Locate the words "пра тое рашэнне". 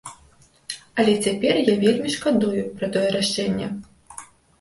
2.79-3.67